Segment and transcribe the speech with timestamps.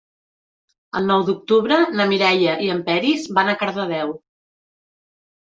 [0.99, 4.19] El nou d'octubre na Mireia i en Peris van a Cardedeu.